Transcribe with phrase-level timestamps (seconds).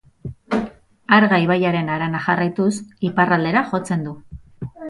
[1.17, 2.73] Arga ibaiaren harana jarraituz,
[3.11, 4.19] iparraldera jotzen du.